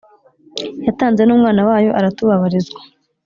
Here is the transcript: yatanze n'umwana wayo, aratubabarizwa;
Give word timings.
yatanze 0.85 1.21
n'umwana 1.25 1.61
wayo, 1.69 1.91
aratubabarizwa; 1.99 2.79